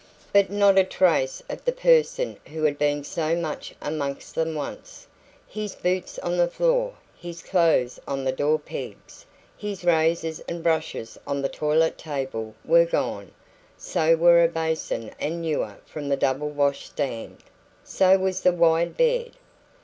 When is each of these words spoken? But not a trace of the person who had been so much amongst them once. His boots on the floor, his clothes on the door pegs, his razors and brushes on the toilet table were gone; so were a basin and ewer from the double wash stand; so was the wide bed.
But 0.33 0.49
not 0.49 0.79
a 0.79 0.83
trace 0.83 1.43
of 1.47 1.63
the 1.63 1.71
person 1.71 2.39
who 2.47 2.63
had 2.63 2.79
been 2.79 3.03
so 3.03 3.35
much 3.35 3.75
amongst 3.83 4.33
them 4.33 4.55
once. 4.55 5.05
His 5.47 5.75
boots 5.75 6.17
on 6.23 6.37
the 6.37 6.47
floor, 6.47 6.95
his 7.19 7.43
clothes 7.43 7.99
on 8.07 8.23
the 8.23 8.31
door 8.31 8.57
pegs, 8.57 9.27
his 9.55 9.83
razors 9.83 10.39
and 10.49 10.63
brushes 10.63 11.19
on 11.27 11.43
the 11.43 11.49
toilet 11.49 11.99
table 11.99 12.55
were 12.65 12.85
gone; 12.85 13.31
so 13.77 14.15
were 14.15 14.43
a 14.43 14.47
basin 14.47 15.13
and 15.19 15.45
ewer 15.45 15.75
from 15.85 16.09
the 16.09 16.17
double 16.17 16.49
wash 16.49 16.87
stand; 16.87 17.37
so 17.83 18.17
was 18.17 18.41
the 18.41 18.51
wide 18.51 18.97
bed. 18.97 19.33